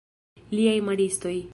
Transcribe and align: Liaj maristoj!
Liaj 0.55 0.75
maristoj! 0.89 1.37